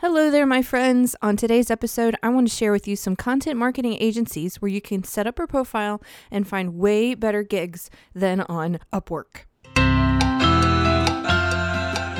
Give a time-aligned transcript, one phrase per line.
[0.00, 1.16] Hello there, my friends.
[1.22, 4.80] On today's episode, I want to share with you some content marketing agencies where you
[4.80, 9.46] can set up your profile and find way better gigs than on Upwork.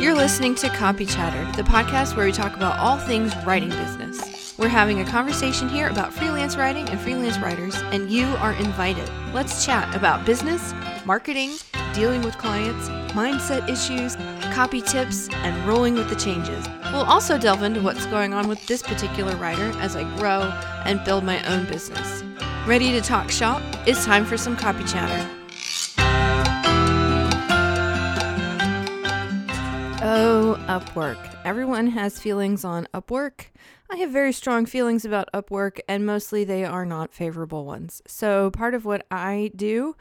[0.02, 4.58] You're listening to Copy Chatter, the podcast where we talk about all things writing business.
[4.58, 9.08] We're having a conversation here about freelance writing and freelance writers, and you are invited.
[9.32, 10.74] Let's chat about business,
[11.06, 11.52] marketing,
[11.94, 14.16] dealing with clients, mindset issues,
[14.54, 16.66] copy tips, and rolling with the changes.
[16.92, 20.42] We'll also delve into what's going on with this particular writer as I grow
[20.84, 22.22] and build my own business.
[22.66, 23.62] Ready to talk shop?
[23.86, 25.28] It's time for some copy chatter.
[30.00, 31.18] Oh, Upwork.
[31.44, 33.46] Everyone has feelings on Upwork.
[33.90, 38.02] I have very strong feelings about Upwork, and mostly they are not favorable ones.
[38.06, 39.96] So, part of what I do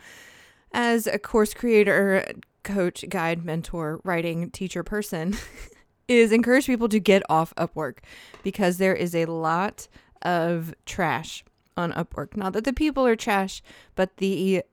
[0.74, 2.26] as a course creator,
[2.64, 5.36] coach, guide, mentor, writing teacher person
[6.08, 8.00] is encourage people to get off Upwork
[8.44, 9.88] because there is a lot
[10.22, 11.44] of trash
[11.76, 12.36] on Upwork.
[12.36, 13.62] Not that the people are trash,
[13.96, 14.64] but the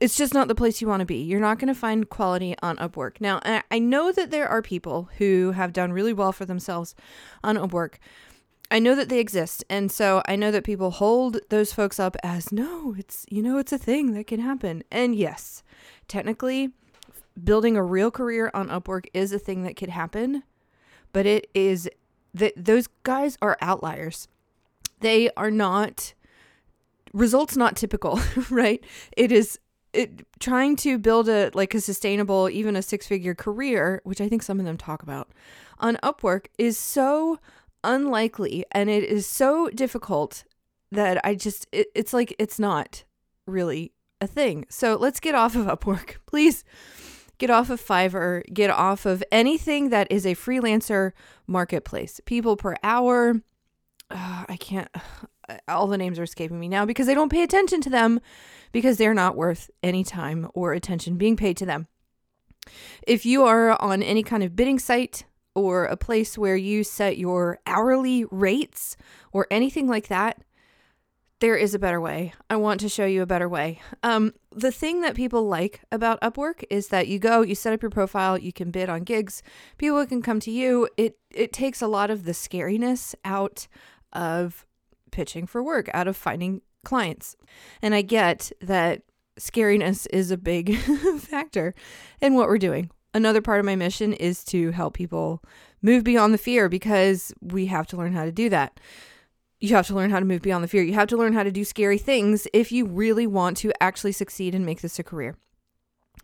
[0.00, 1.16] it's just not the place you want to be.
[1.16, 3.20] You're not going to find quality on Upwork.
[3.20, 6.94] Now, I know that there are people who have done really well for themselves
[7.42, 7.94] on Upwork.
[8.70, 9.64] I know that they exist.
[9.70, 13.58] And so I know that people hold those folks up as no, it's, you know,
[13.58, 14.82] it's a thing that can happen.
[14.90, 15.62] And yes,
[16.06, 16.70] technically,
[17.42, 20.42] building a real career on Upwork is a thing that could happen,
[21.12, 21.88] but it is
[22.34, 24.28] that those guys are outliers.
[25.00, 26.14] They are not
[27.12, 28.84] results not typical, right?
[29.16, 29.58] It is
[29.94, 34.42] it trying to build a like a sustainable even a six-figure career, which I think
[34.42, 35.28] some of them talk about
[35.78, 37.38] on Upwork is so
[37.88, 40.44] unlikely and it is so difficult
[40.92, 43.04] that I just it, it's like it's not
[43.46, 44.66] really a thing.
[44.68, 46.64] So let's get off of Upwork, please.
[47.38, 51.12] Get off of Fiverr, get off of anything that is a freelancer
[51.46, 52.20] marketplace.
[52.26, 53.40] People per hour.
[54.10, 54.88] I can't,
[55.68, 58.20] all the names are escaping me now because they don't pay attention to them
[58.72, 61.86] because they're not worth any time or attention being paid to them.
[63.06, 65.24] If you are on any kind of bidding site
[65.58, 68.96] or a place where you set your hourly rates
[69.32, 70.42] or anything like that,
[71.40, 72.32] there is a better way.
[72.50, 73.80] I want to show you a better way.
[74.02, 77.82] Um, the thing that people like about Upwork is that you go, you set up
[77.82, 79.42] your profile, you can bid on gigs,
[79.76, 80.88] people can come to you.
[80.96, 83.68] It it takes a lot of the scariness out
[84.12, 84.66] of
[85.12, 87.36] pitching for work, out of finding clients.
[87.82, 89.02] And I get that
[89.38, 90.76] scariness is a big
[91.18, 91.74] factor
[92.20, 92.90] in what we're doing.
[93.14, 95.42] Another part of my mission is to help people
[95.80, 98.78] move beyond the fear because we have to learn how to do that
[99.60, 100.82] you have to learn how to move beyond the fear.
[100.82, 104.12] You have to learn how to do scary things if you really want to actually
[104.12, 105.36] succeed and make this a career.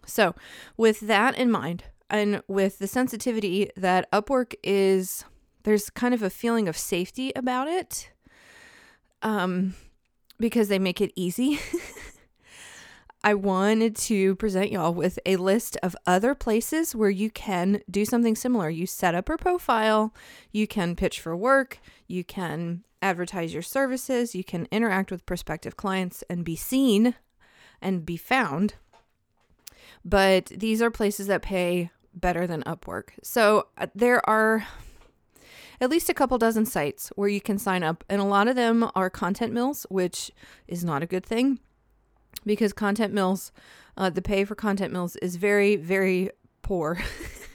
[0.07, 0.35] So,
[0.77, 5.25] with that in mind, and with the sensitivity that Upwork is,
[5.65, 8.11] there's kind of a feeling of safety about it
[9.23, 9.75] um,
[10.39, 11.59] because they make it easy.
[13.25, 18.05] I wanted to present y'all with a list of other places where you can do
[18.05, 18.69] something similar.
[18.69, 20.13] You set up a profile,
[20.53, 25.75] you can pitch for work, you can advertise your services, you can interact with prospective
[25.75, 27.15] clients and be seen
[27.81, 28.75] and be found.
[30.05, 33.13] But these are places that pay better than Upwork.
[33.23, 34.67] So uh, there are
[35.81, 38.55] at least a couple dozen sites where you can sign up, and a lot of
[38.55, 40.31] them are content mills, which
[40.69, 41.59] is not a good thing
[42.45, 43.53] because content mills,
[43.97, 46.31] uh, the pay for content mills is very, very
[46.63, 46.99] poor.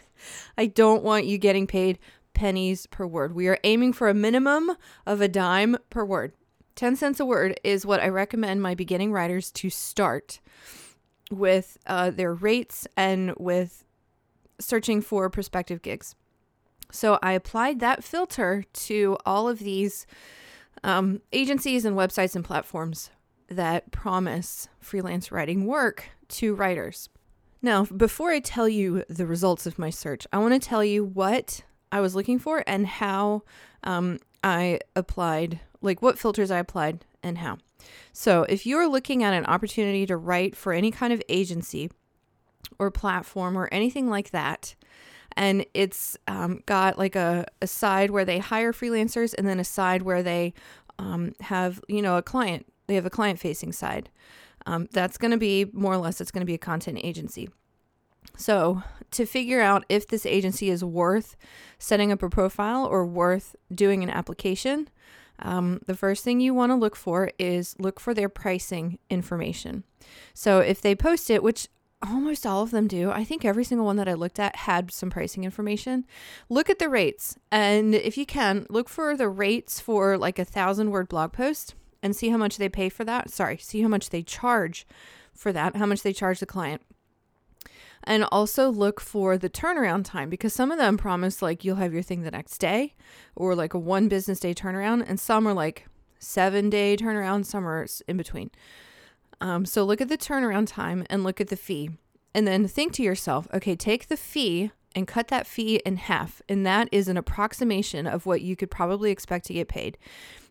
[0.58, 2.00] I don't want you getting paid
[2.34, 3.34] pennies per word.
[3.34, 4.72] We are aiming for a minimum
[5.06, 6.34] of a dime per word.
[6.76, 10.40] 10 cents a word is what I recommend my beginning writers to start
[11.30, 13.84] with uh, their rates and with
[14.60, 16.16] searching for prospective gigs.
[16.92, 20.08] So I applied that filter to all of these
[20.84, 23.10] um, agencies and websites and platforms
[23.50, 27.10] that promise freelance writing work to writers.
[27.62, 31.04] Now, before I tell you the results of my search, I want to tell you
[31.04, 33.44] what I was looking for and how
[33.84, 37.58] um, I applied, like what filters I applied and how.
[38.14, 41.92] So, if you're looking at an opportunity to write for any kind of agency
[42.78, 44.76] or platform or anything like that,
[45.36, 49.64] and it's um, got like a, a side where they hire freelancers and then a
[49.64, 50.54] side where they
[50.98, 54.10] um, have, you know, a client, they have a client facing side.
[54.66, 57.50] Um, that's going to be more or less, it's going to be a content agency.
[58.36, 61.36] So, to figure out if this agency is worth
[61.78, 64.90] setting up a profile or worth doing an application,
[65.40, 69.84] um, the first thing you want to look for is look for their pricing information.
[70.34, 71.68] So, if they post it, which
[72.02, 73.12] almost all of them do.
[73.12, 76.06] I think every single one that I looked at had some pricing information.
[76.48, 77.38] Look at the rates.
[77.52, 81.76] And if you can, look for the rates for like a thousand word blog post
[82.02, 83.30] and see how much they pay for that.
[83.30, 84.88] Sorry, see how much they charge
[85.34, 86.82] for that, how much they charge the client.
[88.04, 91.94] And also look for the turnaround time because some of them promise like you'll have
[91.94, 92.96] your thing the next day
[93.36, 95.88] or like a one business day turnaround, and some are like
[96.18, 98.52] seven day turnaround, some are in between.
[99.42, 101.92] Um, so look at the turnaround time and look at the fee.
[102.34, 106.42] And then think to yourself, okay, take the fee and cut that fee in half.
[106.50, 109.98] And that is an approximation of what you could probably expect to get paid.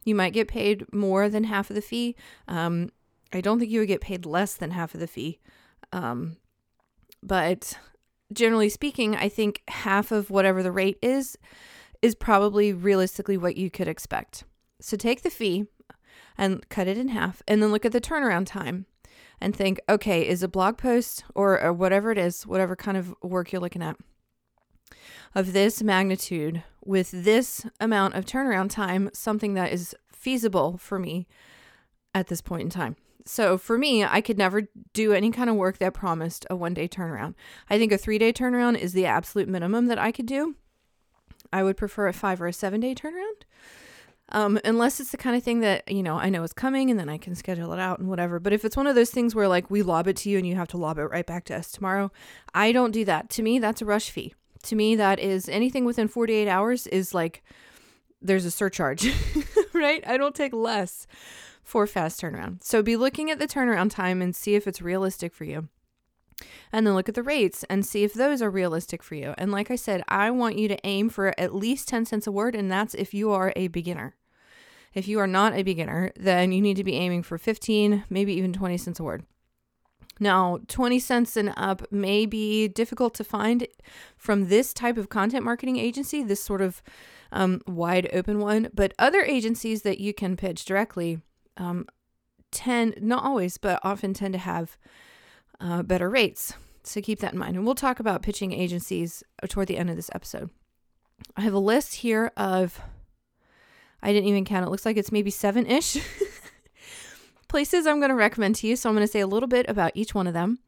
[0.05, 2.17] You might get paid more than half of the fee.
[2.47, 2.91] Um,
[3.33, 5.39] I don't think you would get paid less than half of the fee.
[5.93, 6.37] Um,
[7.23, 7.79] but
[8.33, 11.37] generally speaking, I think half of whatever the rate is
[12.01, 14.45] is probably realistically what you could expect.
[14.81, 15.67] So take the fee
[16.37, 18.87] and cut it in half and then look at the turnaround time
[19.41, 23.15] and think, okay, is a blog post or, or whatever it is, whatever kind of
[23.23, 23.97] work you're looking at
[25.35, 31.27] of this magnitude with this amount of turnaround time something that is feasible for me
[32.15, 32.97] at this point in time.
[33.25, 36.73] So for me, I could never do any kind of work that promised a one
[36.73, 37.35] day turnaround.
[37.69, 40.57] I think a three day turnaround is the absolute minimum that I could do.
[41.53, 43.45] I would prefer a five or a seven day turnaround.
[44.31, 47.01] Um, unless it's the kind of thing that, you know, I know is coming and
[47.01, 48.39] then I can schedule it out and whatever.
[48.39, 50.47] But if it's one of those things where like we lob it to you and
[50.47, 52.11] you have to lob it right back to us tomorrow,
[52.55, 53.31] I don't do that.
[53.31, 54.35] To me, that's a rush fee.
[54.65, 57.43] To me, that is anything within 48 hours is like
[58.21, 59.13] there's a surcharge,
[59.73, 60.03] right?
[60.07, 61.07] I don't take less
[61.63, 62.65] for fast turnaround.
[62.65, 65.69] So be looking at the turnaround time and see if it's realistic for you.
[66.73, 69.35] And then look at the rates and see if those are realistic for you.
[69.39, 72.33] And like I said, I want you to aim for at least 10 cents a
[72.33, 74.15] word, and that's if you are a beginner.
[74.95, 78.35] If you are not a beginner, then you need to be aiming for 15, maybe
[78.35, 79.25] even 20 cents a word.
[80.21, 83.67] Now, 20 cents and up may be difficult to find
[84.17, 86.83] from this type of content marketing agency, this sort of
[87.31, 91.21] um, wide open one, but other agencies that you can pitch directly
[91.57, 91.87] um,
[92.51, 94.77] tend, not always, but often tend to have
[95.61, 96.55] uh, better rates.
[96.83, 97.57] So keep that in mind.
[97.57, 100.51] And we'll talk about pitching agencies toward the end of this episode.
[101.37, 102.81] I have a list here of,
[104.03, 105.97] I didn't even count, it looks like it's maybe seven ish
[107.49, 108.77] places I'm going to recommend to you.
[108.77, 110.59] So I'm going to say a little bit about each one of them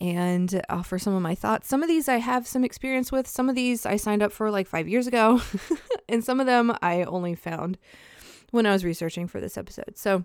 [0.00, 1.68] and offer some of my thoughts.
[1.68, 4.50] Some of these I have some experience with, some of these I signed up for
[4.50, 5.42] like five years ago,
[6.08, 7.78] and some of them I only found
[8.50, 9.96] when I was researching for this episode.
[9.96, 10.24] So,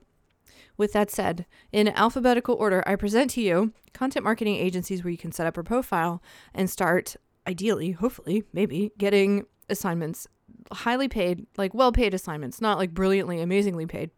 [0.78, 5.18] with that said, in alphabetical order, I present to you content marketing agencies where you
[5.18, 6.22] can set up a profile
[6.54, 7.16] and start,
[7.48, 10.28] ideally, hopefully, maybe, getting assignments,
[10.72, 14.12] highly paid, like well paid assignments, not like brilliantly, amazingly paid.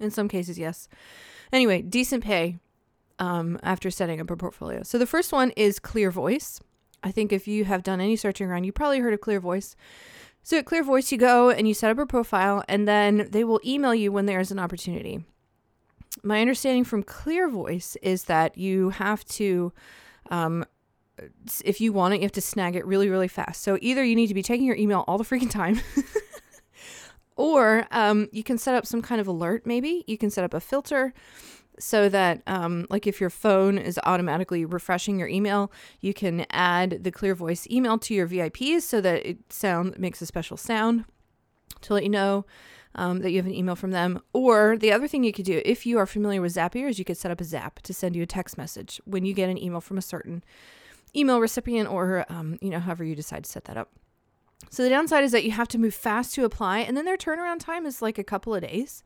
[0.00, 0.88] In some cases, yes.
[1.52, 2.58] Anyway, decent pay
[3.18, 4.82] um, after setting up a portfolio.
[4.82, 6.60] So the first one is Clear Voice.
[7.02, 9.76] I think if you have done any searching around, you probably heard of Clear Voice.
[10.42, 13.44] So at Clear Voice, you go and you set up a profile, and then they
[13.44, 15.24] will email you when there's an opportunity.
[16.22, 19.72] My understanding from Clear Voice is that you have to,
[20.30, 20.64] um,
[21.64, 23.62] if you want it, you have to snag it really, really fast.
[23.62, 25.80] So either you need to be checking your email all the freaking time.
[27.38, 30.04] or um, you can set up some kind of alert, maybe.
[30.06, 31.14] You can set up a filter
[31.78, 35.70] so that um, like if your phone is automatically refreshing your email
[36.00, 40.20] you can add the clear voice email to your vips so that it sound makes
[40.20, 41.04] a special sound
[41.80, 42.44] to let you know
[42.96, 45.62] um, that you have an email from them or the other thing you could do
[45.64, 48.16] if you are familiar with zapier is you could set up a zap to send
[48.16, 50.42] you a text message when you get an email from a certain
[51.14, 53.92] email recipient or um, you know however you decide to set that up
[54.70, 57.16] so the downside is that you have to move fast to apply and then their
[57.16, 59.02] turnaround time is like a couple of days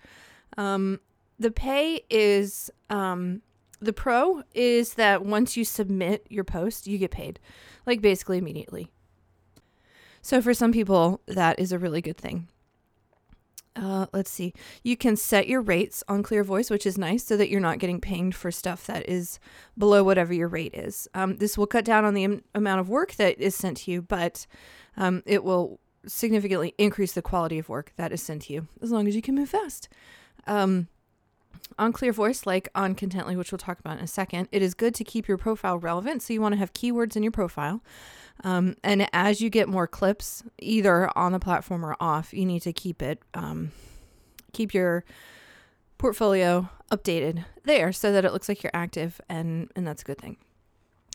[0.59, 1.01] um,
[1.39, 3.43] the pay is um,
[3.83, 7.41] the pro is that once you submit your post, you get paid,
[7.85, 8.89] like basically immediately.
[10.23, 12.49] So for some people, that is a really good thing.
[13.75, 14.53] Uh, let's see.
[14.83, 17.79] You can set your rates on Clear Voice, which is nice, so that you're not
[17.79, 19.41] getting pinged for stuff that is
[19.79, 21.09] below whatever your rate is.
[21.15, 23.91] Um, this will cut down on the am- amount of work that is sent to
[23.91, 24.47] you, but
[24.97, 28.91] um, it will significantly increase the quality of work that is sent to you as
[28.91, 29.89] long as you can move fast.
[30.47, 30.89] Um,
[31.79, 34.75] on Clear Voice, like on Contently, which we'll talk about in a second, it is
[34.75, 36.23] good to keep your profile relevant.
[36.23, 37.83] So you want to have keywords in your profile.
[38.45, 42.61] Um, and as you get more clips, either on the platform or off, you need
[42.63, 43.73] to keep it, um,
[44.53, 45.05] keep your
[45.99, 50.19] portfolio updated there so that it looks like you're active, and and that's a good
[50.19, 50.37] thing.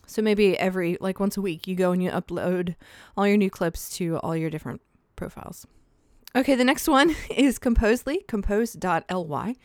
[0.06, 2.76] So maybe every like once a week, you go and you upload
[3.18, 4.82] all your new clips to all your different
[5.16, 5.68] profiles.
[6.36, 9.56] Okay, the next one is Composely, compose.ly.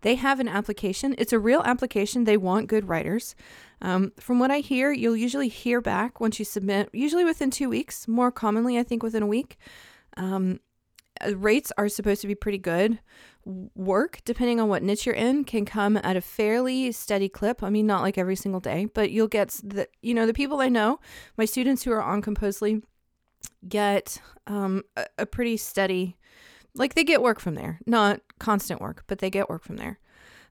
[0.00, 1.14] They have an application.
[1.18, 2.24] It's a real application.
[2.24, 3.34] They want good writers.
[3.82, 7.68] Um, from what I hear, you'll usually hear back once you submit, usually within two
[7.68, 9.58] weeks, more commonly, I think, within a week.
[10.16, 10.60] Um,
[11.20, 13.00] uh, rates are supposed to be pretty good.
[13.74, 17.60] Work, depending on what niche you're in, can come at a fairly steady clip.
[17.62, 20.60] I mean, not like every single day, but you'll get the, you know, the people
[20.60, 21.00] I know,
[21.36, 22.82] my students who are on Composely,
[23.68, 26.16] get um, a, a pretty steady,
[26.74, 27.80] like they get work from there.
[27.84, 29.98] Not constant work, but they get work from there.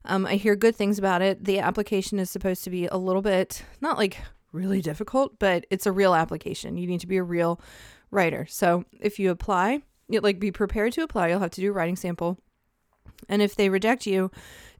[0.04, 1.44] Um, I hear good things about it.
[1.44, 4.18] The application is supposed to be a little bit, not like
[4.52, 6.76] really difficult, but it's a real application.
[6.76, 7.60] You need to be a real
[8.10, 8.46] writer.
[8.48, 11.28] So if you apply, you like be prepared to apply.
[11.28, 12.38] You'll have to do a writing sample.
[13.28, 14.30] And if they reject you,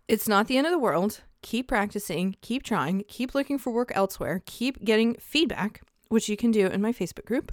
[0.09, 1.23] it's not the end of the world.
[1.43, 6.51] Keep practicing, keep trying, keep looking for work elsewhere, keep getting feedback, which you can
[6.51, 7.53] do in my Facebook group.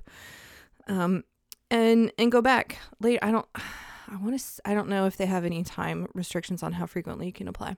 [0.87, 1.23] Um,
[1.71, 3.19] and and go back later.
[3.21, 3.47] I don't
[4.11, 4.61] I want to.
[4.65, 7.77] I don't know if they have any time restrictions on how frequently you can apply,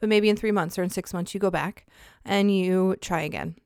[0.00, 1.86] but maybe in three months or in six months you go back
[2.24, 3.56] and you try again.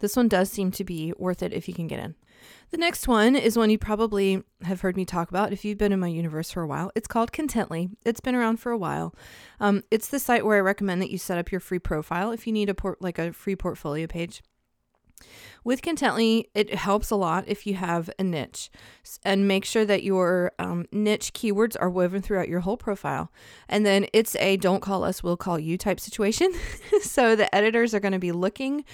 [0.00, 2.14] This one does seem to be worth it if you can get in.
[2.70, 5.92] The next one is one you probably have heard me talk about if you've been
[5.92, 6.90] in my universe for a while.
[6.94, 7.90] It's called Contently.
[8.04, 9.14] It's been around for a while.
[9.58, 12.46] Um, it's the site where I recommend that you set up your free profile if
[12.46, 14.42] you need a port like a free portfolio page.
[15.64, 18.70] With Contently, it helps a lot if you have a niche
[19.24, 23.32] and make sure that your um, niche keywords are woven throughout your whole profile.
[23.68, 26.52] And then it's a don't call us, we'll call you type situation.
[27.02, 28.84] so the editors are going to be looking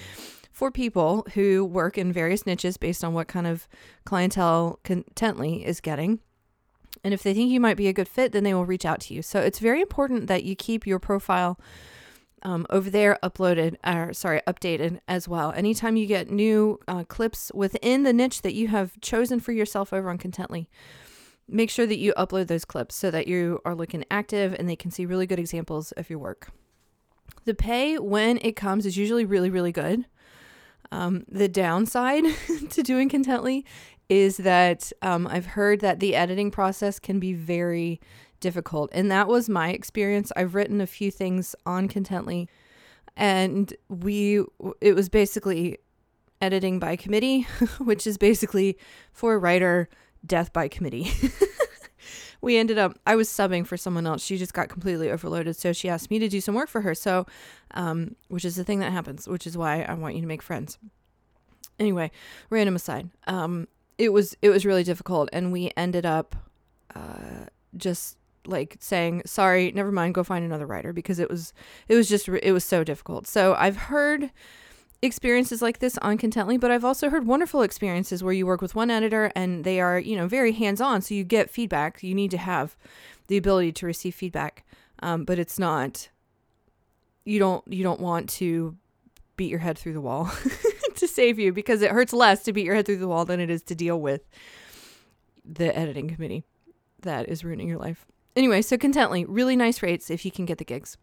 [0.51, 3.67] for people who work in various niches based on what kind of
[4.05, 6.19] clientele Contently is getting.
[7.03, 9.01] And if they think you might be a good fit, then they will reach out
[9.01, 9.21] to you.
[9.21, 11.59] So it's very important that you keep your profile
[12.43, 15.51] um, over there uploaded or sorry updated as well.
[15.55, 19.93] Anytime you get new uh, clips within the niche that you have chosen for yourself
[19.93, 20.67] over on contently
[21.47, 24.75] make sure that you upload those clips so that you are looking active and they
[24.75, 26.51] can see really good examples of your work.
[27.45, 30.05] The pay when it comes is usually really really good.
[30.91, 32.23] Um, the downside
[32.69, 33.63] to doing contently
[34.09, 37.99] is that um, i've heard that the editing process can be very
[38.43, 38.91] difficult.
[38.93, 40.31] And that was my experience.
[40.35, 42.47] I've written a few things on Contently
[43.15, 44.43] and we
[44.81, 45.77] it was basically
[46.41, 47.43] editing by committee,
[47.79, 48.77] which is basically
[49.11, 49.89] for a writer
[50.25, 51.11] death by committee.
[52.41, 54.23] we ended up I was subbing for someone else.
[54.23, 56.95] She just got completely overloaded, so she asked me to do some work for her.
[56.95, 57.25] So,
[57.71, 60.41] um, which is the thing that happens, which is why I want you to make
[60.41, 60.77] friends.
[61.79, 62.11] Anyway,
[62.49, 63.09] random aside.
[63.27, 66.35] Um, it was it was really difficult, and we ended up
[66.95, 67.45] uh,
[67.77, 71.53] just like saying sorry never mind go find another writer because it was
[71.87, 73.27] it was just it was so difficult.
[73.27, 74.31] So i've heard
[75.01, 78.73] experiences like this on contently but i've also heard wonderful experiences where you work with
[78.73, 82.01] one editor and they are you know very hands-on so you get feedback.
[82.01, 82.77] You need to have
[83.27, 84.65] the ability to receive feedback
[84.99, 86.09] um, but it's not
[87.25, 88.75] you don't you don't want to
[89.35, 90.31] beat your head through the wall
[90.95, 93.39] to save you because it hurts less to beat your head through the wall than
[93.39, 94.29] it is to deal with
[95.43, 96.43] the editing committee
[97.01, 100.57] that is ruining your life anyway, so Contently, really nice rates if you can get
[100.57, 100.97] the gigs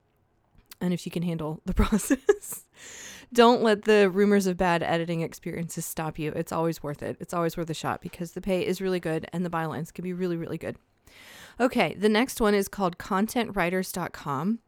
[0.80, 2.64] and if you can handle the process.
[3.32, 6.32] Don't let the rumors of bad editing experiences stop you.
[6.32, 7.16] It's always worth it.
[7.20, 10.02] It's always worth a shot because the pay is really good and the bylines can
[10.02, 10.76] be really, really good.
[11.60, 14.58] Okay, the next one is called contentwriters.com.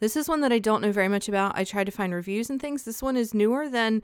[0.00, 1.56] This is one that I don't know very much about.
[1.56, 2.82] I tried to find reviews and things.
[2.82, 4.02] This one is newer than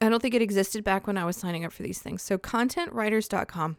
[0.00, 2.22] I don't think it existed back when I was signing up for these things.
[2.22, 3.76] So contentwriters.com.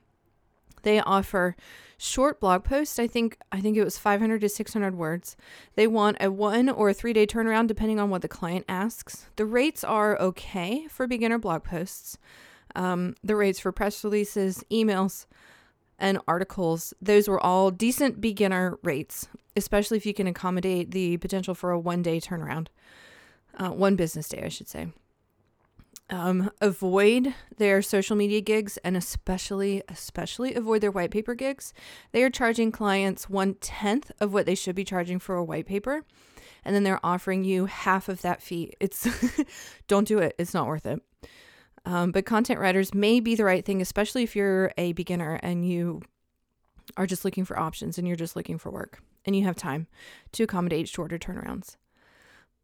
[0.83, 1.55] They offer
[1.97, 2.97] short blog posts.
[2.97, 5.35] I think I think it was 500 to 600 words.
[5.75, 9.25] They want a 1 or a 3 day turnaround depending on what the client asks.
[9.35, 12.17] The rates are okay for beginner blog posts.
[12.75, 15.25] Um, the rates for press releases, emails,
[15.97, 21.53] and articles, those were all decent beginner rates, especially if you can accommodate the potential
[21.53, 22.67] for a one day turnaround,
[23.57, 24.87] uh, one business day, I should say
[26.09, 31.73] um, avoid their social media gigs and especially especially avoid their white paper gigs.
[32.11, 35.65] They are charging clients one tenth of what they should be charging for a white
[35.65, 36.03] paper
[36.65, 38.73] and then they're offering you half of that fee.
[38.79, 39.07] It's
[39.87, 40.35] don't do it.
[40.37, 41.01] It's not worth it.
[41.85, 45.67] Um, but content writers may be the right thing especially if you're a beginner and
[45.67, 46.01] you
[46.97, 49.87] are just looking for options and you're just looking for work and you have time
[50.31, 51.77] to accommodate shorter turnarounds.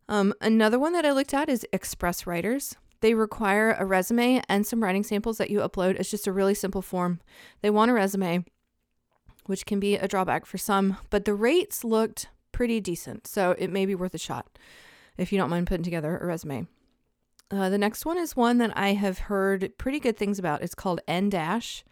[0.07, 2.75] Um, another one that i looked at is express writers
[3.05, 6.00] they require a resume and some writing samples that you upload.
[6.00, 7.21] It's just a really simple form.
[7.62, 8.45] They want a resume,
[9.45, 13.27] which can be a drawback for some, but the rates looked pretty decent.
[13.27, 14.57] So it may be worth a shot
[15.17, 16.65] if you don't mind putting together a resume.
[17.51, 20.63] Uh, the next one is one that I have heard pretty good things about.
[20.63, 21.83] It's called N Dash.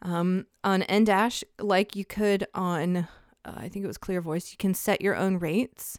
[0.00, 3.08] Um, on N Dash, like you could on,
[3.44, 5.98] uh, I think it was Clear Voice, you can set your own rates.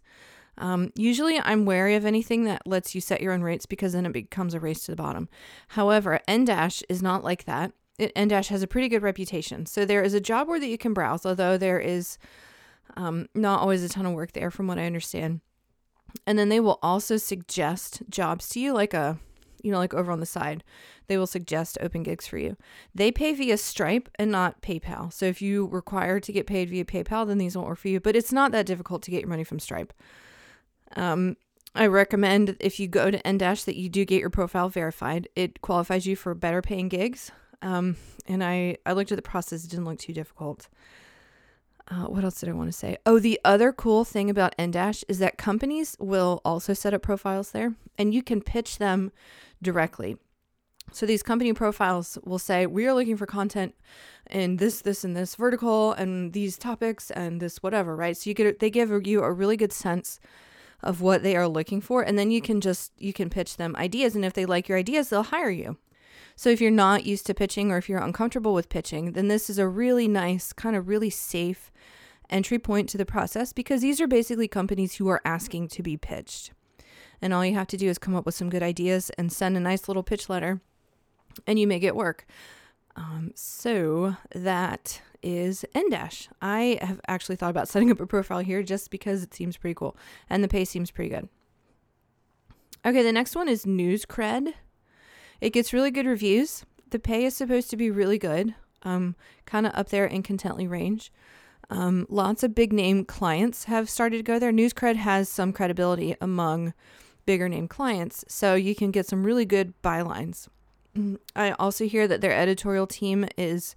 [0.58, 4.06] Um, usually, I'm wary of anything that lets you set your own rates because then
[4.06, 5.28] it becomes a race to the bottom.
[5.70, 7.72] However, N Dash is not like that.
[8.00, 9.66] It, has a pretty good reputation.
[9.66, 12.18] So there is a job board that you can browse, although there is
[12.98, 15.42] um, not always a ton of work there, from what I understand.
[16.26, 19.20] And then they will also suggest jobs to you, like a,
[19.62, 20.64] you know, like over on the side.
[21.08, 22.58] They will suggest open gigs for you.
[22.94, 25.12] They pay via Stripe and not PayPal.
[25.12, 28.00] So if you require to get paid via PayPal, then these won't work for you.
[28.00, 29.94] But it's not that difficult to get your money from Stripe.
[30.96, 31.38] Um,
[31.76, 35.28] I recommend if you go to N Dash that you do get your profile verified.
[35.36, 37.32] It qualifies you for better paying gigs.
[37.62, 37.98] Um,
[38.28, 40.68] and I, I looked at the process, it didn't look too difficult.
[41.90, 42.98] Uh, what else did I want to say?
[43.06, 47.02] Oh, the other cool thing about N Dash is that companies will also set up
[47.02, 49.12] profiles there and you can pitch them
[49.62, 50.18] directly.
[50.92, 53.74] So these company profiles will say, We are looking for content
[54.30, 58.16] in this, this, and this vertical and these topics and this whatever, right?
[58.16, 60.20] So you get they give you a really good sense
[60.84, 63.76] of what they are looking for and then you can just you can pitch them
[63.76, 65.78] ideas and if they like your ideas they'll hire you.
[66.36, 69.50] So if you're not used to pitching or if you're uncomfortable with pitching then this
[69.50, 71.72] is a really nice kind of really safe
[72.30, 75.98] entry point to the process because these are basically companies who are asking to be
[75.98, 76.52] pitched.
[77.22, 79.56] And all you have to do is come up with some good ideas and send
[79.56, 80.62] a nice little pitch letter
[81.48, 82.26] and you make it work
[82.96, 86.30] um, so that is N Dash.
[86.42, 89.76] I have actually thought about setting up a profile here just because it seems pretty
[89.76, 89.96] cool
[90.30, 91.30] and the pay seems pretty good.
[92.86, 94.54] Okay, the next one is NewsCred.
[95.40, 96.66] It gets really good reviews.
[96.90, 100.70] The pay is supposed to be really good, um, kind of up there in Contently
[100.70, 101.12] range.
[101.70, 104.52] Um, lots of big name clients have started to go there.
[104.52, 106.74] NewsCred has some credibility among
[107.26, 110.50] bigger name clients, so you can get some really good bylines.
[110.98, 113.76] Mm, I also hear that their editorial team is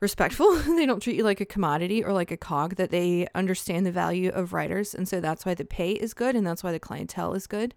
[0.00, 0.54] respectful.
[0.76, 3.92] they don't treat you like a commodity or like a cog, that they understand the
[3.92, 4.94] value of writers.
[4.94, 7.74] And so that's why the pay is good and that's why the clientele is good.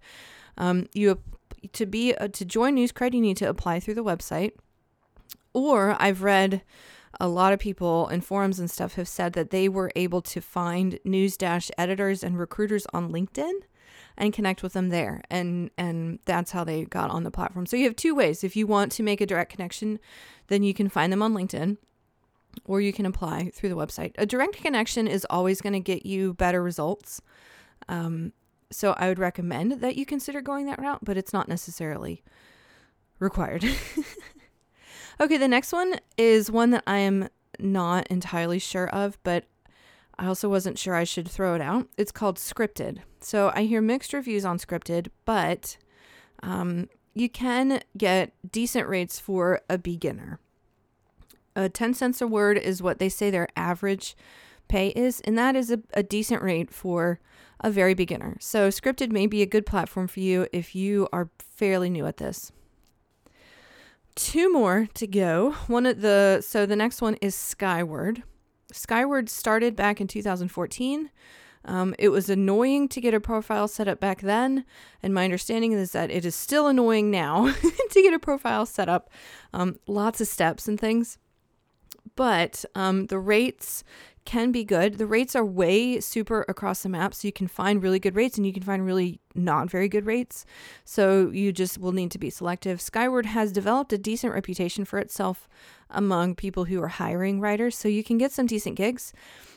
[0.58, 1.20] Um, you
[1.74, 4.51] to be uh, to join NewsCred, you need to apply through the website.
[5.53, 6.62] Or I've read
[7.20, 10.41] a lot of people in forums and stuff have said that they were able to
[10.41, 13.61] find news dash editors and recruiters on LinkedIn
[14.18, 15.22] and connect with them there.
[15.30, 17.66] And and that's how they got on the platform.
[17.66, 18.44] So you have two ways.
[18.44, 20.00] If you want to make a direct connection
[20.48, 21.78] then you can find them on linkedin
[22.66, 24.14] or you can apply through the website.
[24.18, 27.22] A direct connection is always going to get you better results.
[27.90, 28.34] Um,
[28.72, 32.24] so i would recommend that you consider going that route but it's not necessarily
[33.20, 33.64] required.
[35.20, 39.46] Okay the next one is one that i am not entirely sure of but
[40.18, 41.88] I also wasn't sure I should throw it out.
[41.98, 43.00] It's called Scripted.
[43.20, 45.78] So I hear mixed reviews on Scripted, but
[46.42, 50.40] um, you can get decent rates for a beginner.
[51.56, 54.16] Uh, 10 cents a word is what they say their average
[54.68, 57.20] pay is, and that is a, a decent rate for
[57.62, 58.38] a very beginner.
[58.40, 62.18] So Scripted may be a good platform for you if you are fairly new at
[62.18, 62.51] this.
[64.16, 65.51] Two more to go.
[65.68, 68.24] One of the so the next one is Skyward.
[68.75, 71.09] Skyward started back in 2014.
[71.64, 74.66] Um, it was annoying to get a profile set up back then,
[75.01, 77.51] and my understanding is that it is still annoying now
[77.92, 79.09] to get a profile set up.
[79.51, 81.18] Um, lots of steps and things,
[82.16, 83.83] but um, the rates
[84.25, 84.98] can be good.
[84.98, 88.38] The rates are way super across the map, so you can find really good rates
[88.38, 90.46] and you can find really not very good rates.
[90.83, 92.81] So you just will need to be selective.
[92.81, 95.48] Skyward has developed a decent reputation for itself
[95.90, 99.14] among people who are hiring writers, so you can get some decent gigs.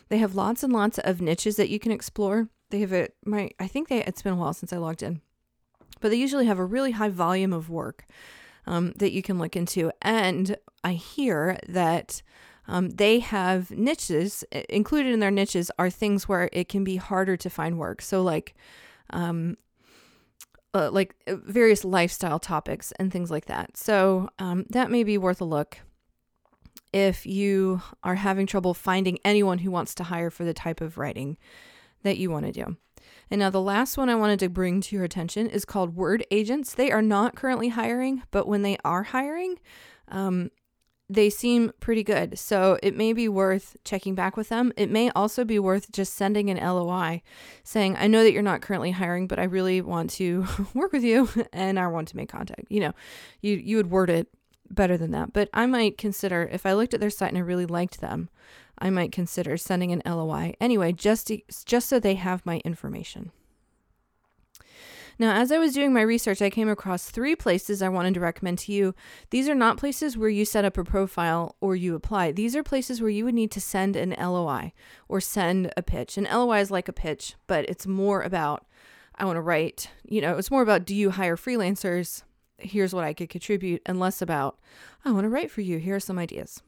[0.09, 2.48] They have lots and lots of niches that you can explore.
[2.70, 5.20] They have a my I think they it's been a while since I logged in,
[6.00, 8.07] but they usually have a really high volume of work
[8.66, 9.90] um, that you can look into.
[10.02, 12.22] And I hear that
[12.68, 17.37] um, they have niches included in their niches are things where it can be harder
[17.38, 18.02] to find work.
[18.02, 18.54] So like,
[19.11, 19.57] um,
[20.74, 23.76] uh, like uh, various lifestyle topics and things like that.
[23.76, 25.78] So um, that may be worth a look
[26.92, 30.98] if you are having trouble finding anyone who wants to hire for the type of
[30.98, 31.38] writing
[32.02, 32.76] that you want to do.
[33.31, 36.24] And now the last one I wanted to bring to your attention is called Word
[36.31, 36.74] Agents.
[36.74, 39.59] They are not currently hiring, but when they are hiring,
[40.09, 40.50] um,
[41.11, 42.38] they seem pretty good.
[42.38, 44.73] So it may be worth checking back with them.
[44.77, 47.23] It may also be worth just sending an LOI
[47.64, 51.03] saying, I know that you're not currently hiring, but I really want to work with
[51.03, 52.66] you and I want to make contact.
[52.68, 52.92] You know,
[53.40, 54.29] you, you would word it
[54.71, 55.33] better than that.
[55.33, 58.29] But I might consider, if I looked at their site and I really liked them,
[58.79, 63.33] I might consider sending an LOI anyway, just to, just so they have my information.
[65.20, 68.20] Now, as I was doing my research, I came across three places I wanted to
[68.20, 68.94] recommend to you.
[69.31, 72.31] These are not places where you set up a profile or you apply.
[72.31, 74.72] These are places where you would need to send an LOI
[75.09, 76.16] or send a pitch.
[76.16, 78.64] An LOI is like a pitch, but it's more about
[79.16, 82.22] I want to write, you know, it's more about do you hire freelancers?
[82.59, 84.59] Here's what I could contribute, and less about
[85.04, 85.78] I want to write for you.
[85.78, 86.62] Here are some ideas.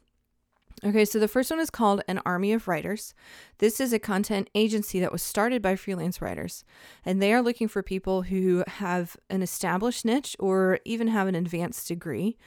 [0.83, 3.12] Okay, so the first one is called An Army of Writers.
[3.59, 6.64] This is a content agency that was started by freelance writers,
[7.04, 11.35] and they are looking for people who have an established niche or even have an
[11.35, 12.38] advanced degree.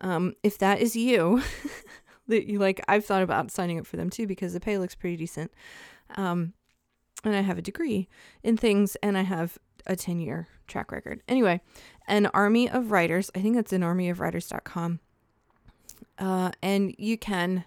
[0.00, 1.42] Um, if that is you,
[2.26, 4.96] that you like, I've thought about signing up for them too because the pay looks
[4.96, 5.52] pretty decent.
[6.16, 6.54] Um,
[7.22, 8.08] and I have a degree
[8.42, 11.22] in things, and I have a 10 year track record.
[11.28, 11.60] Anyway,
[12.08, 14.98] an army of writers, I think that's an armyofwriters.com
[16.18, 17.64] uh, and you can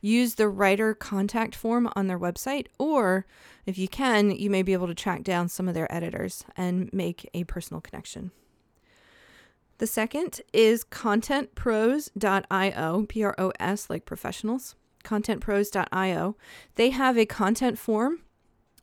[0.00, 3.26] use the writer contact form on their website, or
[3.66, 6.90] if you can, you may be able to track down some of their editors and
[6.92, 8.30] make a personal connection.
[9.78, 14.74] The second is contentpros.io, P R O S, like professionals.
[15.04, 16.36] Contentpros.io.
[16.74, 18.20] They have a content form,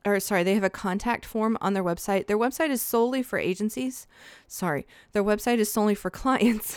[0.04, 2.26] or sorry, they have a contact form on their website.
[2.26, 4.08] Their website is solely for agencies.
[4.48, 6.76] Sorry, their website is solely for clients.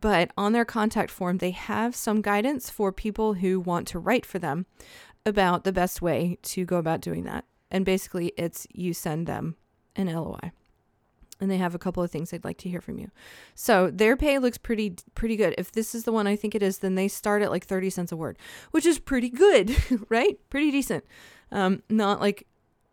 [0.00, 4.26] But on their contact form, they have some guidance for people who want to write
[4.26, 4.66] for them
[5.24, 7.44] about the best way to go about doing that.
[7.70, 9.56] And basically, it's you send them
[9.94, 10.52] an LOI.
[11.40, 13.10] And they have a couple of things they'd like to hear from you.
[13.54, 15.54] So their pay looks pretty pretty good.
[15.58, 17.90] If this is the one I think it is, then they start at like 30
[17.90, 18.38] cents a word,
[18.70, 19.76] which is pretty good,
[20.08, 20.38] right?
[20.48, 21.04] Pretty decent.
[21.52, 22.46] Um, not like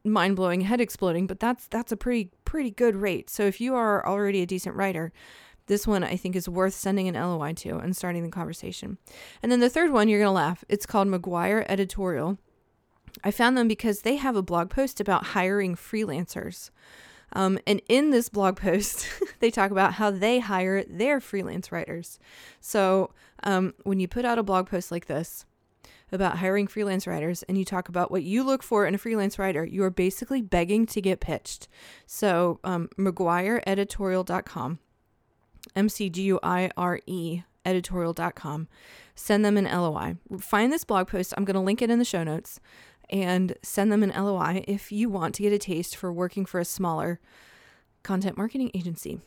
[0.04, 3.30] mind blowing, head exploding, but that's that's a pretty pretty good rate.
[3.30, 5.14] So if you are already a decent writer,
[5.68, 8.98] this one I think is worth sending an LOI to and starting the conversation.
[9.42, 10.64] And then the third one, you're going to laugh.
[10.70, 12.38] It's called McGuire Editorial.
[13.24, 16.72] I found them because they have a blog post about hiring freelancers.
[17.34, 19.08] Um, and in this blog post,
[19.40, 22.20] they talk about how they hire their freelance writers.
[22.60, 23.12] So
[23.44, 25.46] um, when you put out a blog post like this
[26.12, 29.40] about hiring freelance writers and you talk about what you look for in a freelance
[29.40, 31.68] writer, you are basically begging to get pitched.
[32.06, 34.80] So um, McGuireEditorial.com
[35.76, 38.68] M-C-G-U-I-R-E editorial.com.
[39.16, 40.18] Send them an LOI.
[40.40, 41.34] Find this blog post.
[41.38, 42.60] I'm going to link it in the show notes
[43.10, 46.60] and send them an LOI if you want to get a taste for working for
[46.60, 47.20] a smaller
[48.02, 49.20] content marketing agency.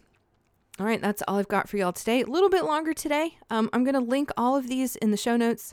[0.79, 2.21] All right, that's all I've got for y'all today.
[2.21, 3.39] A little bit longer today.
[3.49, 5.73] Um, I'm going to link all of these in the show notes.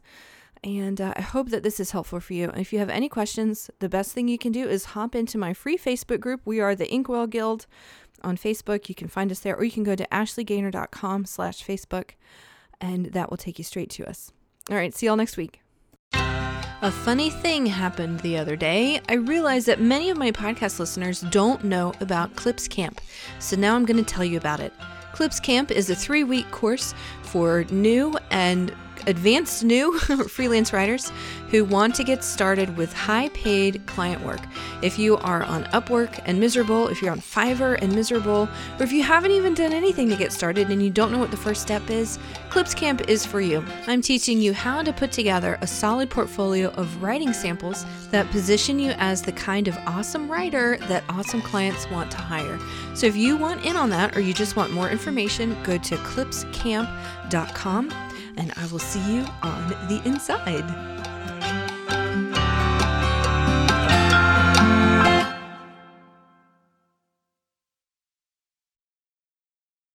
[0.63, 2.49] And uh, I hope that this is helpful for you.
[2.55, 5.53] If you have any questions, the best thing you can do is hop into my
[5.53, 6.39] free Facebook group.
[6.45, 7.67] We are the Inkwell Guild
[8.23, 8.89] on Facebook.
[8.89, 12.12] You can find us there, or you can go to ashleygainer.com slash Facebook,
[12.79, 14.31] and that will take you straight to us.
[14.69, 15.62] All right, see y'all next week.
[16.13, 18.99] A funny thing happened the other day.
[19.07, 22.99] I realized that many of my podcast listeners don't know about Clips Camp,
[23.39, 24.73] so now I'm going to tell you about it.
[25.13, 28.73] Clips Camp is a three week course for new and
[29.08, 29.98] advanced new
[30.30, 31.12] freelance writers
[31.50, 34.42] who want to get started with high paid client work.
[34.82, 38.92] If you are on Upwork and miserable, if you're on Fiverr and miserable, or if
[38.92, 41.62] you haven't even done anything to get started and you don't know what the first
[41.62, 42.18] step is,
[42.50, 43.63] Clips Camp is for you.
[43.88, 48.80] I'm teaching you how to put together a solid portfolio of writing samples that position
[48.80, 52.60] you as the kind of awesome writer that awesome clients want to hire.
[52.96, 55.96] So if you want in on that or you just want more information, go to
[55.98, 57.92] clipscamp.com
[58.38, 61.03] and I will see you on the inside.